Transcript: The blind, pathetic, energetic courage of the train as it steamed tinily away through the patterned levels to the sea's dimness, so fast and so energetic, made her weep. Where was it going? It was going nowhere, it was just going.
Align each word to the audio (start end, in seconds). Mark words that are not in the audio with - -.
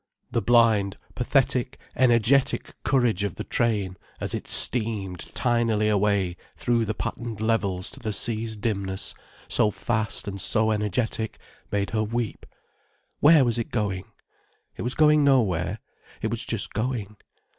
The 0.31 0.41
blind, 0.41 0.97
pathetic, 1.13 1.77
energetic 1.95 2.73
courage 2.83 3.23
of 3.23 3.35
the 3.35 3.43
train 3.43 3.97
as 4.19 4.33
it 4.33 4.47
steamed 4.47 5.19
tinily 5.35 5.89
away 5.89 6.37
through 6.57 6.85
the 6.85 6.95
patterned 6.95 7.39
levels 7.39 7.91
to 7.91 7.99
the 7.99 8.11
sea's 8.11 8.57
dimness, 8.57 9.13
so 9.47 9.69
fast 9.69 10.27
and 10.27 10.41
so 10.41 10.71
energetic, 10.71 11.37
made 11.71 11.91
her 11.91 12.01
weep. 12.01 12.47
Where 13.19 13.45
was 13.45 13.59
it 13.59 13.69
going? 13.69 14.05
It 14.75 14.81
was 14.81 14.95
going 14.95 15.23
nowhere, 15.23 15.77
it 16.19 16.31
was 16.31 16.43
just 16.45 16.73
going. 16.73 17.17